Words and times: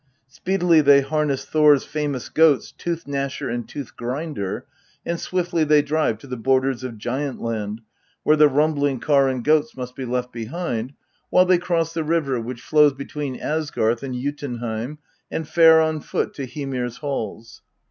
Speedily 0.27 0.81
they 0.81 1.01
harness 1.01 1.45
Thor's 1.45 1.83
famous 1.85 2.27
goats 2.27 2.71
Tooth 2.71 3.05
gnasher 3.05 3.53
and 3.53 3.69
Tooth 3.69 3.95
grinder, 3.95 4.65
and 5.05 5.19
swiftly 5.19 5.63
they 5.63 5.83
drive 5.83 6.17
to 6.17 6.25
the 6.25 6.35
borders 6.37 6.83
of 6.83 6.97
Giant 6.97 7.39
land 7.39 7.81
where 8.23 8.35
the 8.35 8.47
rumbling 8.49 8.99
car 8.99 9.29
and 9.29 9.43
goats 9.43 9.77
must 9.77 9.95
be 9.95 10.05
left 10.05 10.33
behind, 10.33 10.93
while 11.29 11.45
they 11.45 11.59
cross 11.59 11.93
the 11.93 12.03
river 12.03 12.41
which 12.41 12.61
flows 12.61 12.93
between 12.93 13.39
Asgarth 13.39 14.01
and 14.01 14.15
Jotunheim, 14.15 14.97
and 15.29 15.47
fare 15.47 15.79
on 15.79 15.99
foot 15.99 16.33
to 16.33 16.47
Hymir's 16.47 16.97
halls. 16.97 17.61